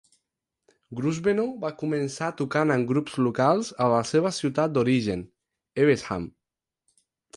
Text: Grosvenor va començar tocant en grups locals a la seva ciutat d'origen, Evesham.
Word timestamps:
Grosvenor 0.99 1.51
va 1.65 1.69
començar 1.81 2.29
tocant 2.39 2.75
en 2.77 2.85
grups 2.93 3.19
locals 3.27 3.69
a 3.87 3.91
la 3.95 4.01
seva 4.13 4.33
ciutat 4.41 4.75
d'origen, 4.79 5.23
Evesham. 5.85 6.27